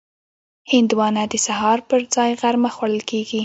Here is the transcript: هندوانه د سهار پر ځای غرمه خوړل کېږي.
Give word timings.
هندوانه 0.71 1.23
د 1.31 1.33
سهار 1.45 1.79
پر 1.89 2.01
ځای 2.15 2.31
غرمه 2.41 2.69
خوړل 2.75 3.01
کېږي. 3.09 3.39